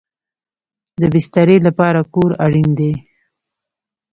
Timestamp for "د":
0.99-1.01